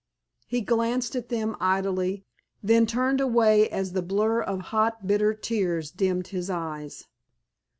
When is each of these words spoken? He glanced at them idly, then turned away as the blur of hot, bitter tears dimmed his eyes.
He 0.47 0.61
glanced 0.61 1.15
at 1.15 1.29
them 1.29 1.55
idly, 1.59 2.25
then 2.63 2.87
turned 2.87 3.21
away 3.21 3.69
as 3.69 3.93
the 3.93 4.01
blur 4.01 4.41
of 4.41 4.59
hot, 4.59 5.05
bitter 5.05 5.35
tears 5.35 5.91
dimmed 5.91 6.29
his 6.29 6.49
eyes. 6.49 7.05